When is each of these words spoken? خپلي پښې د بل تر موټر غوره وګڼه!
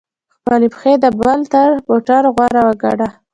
خپلي 0.35 0.67
پښې 0.73 0.93
د 1.03 1.05
بل 1.19 1.39
تر 1.53 1.69
موټر 1.89 2.23
غوره 2.35 2.61
وګڼه! 2.67 3.07